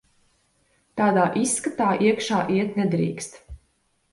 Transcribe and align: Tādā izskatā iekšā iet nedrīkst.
Tādā 1.01 1.27
izskatā 1.41 1.91
iekšā 2.07 2.41
iet 2.57 2.81
nedrīkst. 2.83 3.39